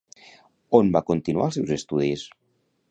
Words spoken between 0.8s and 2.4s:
va continuar els seus estudis?